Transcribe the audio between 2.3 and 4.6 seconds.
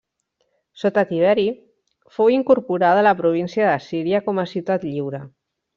incorporada a la província de Síria com a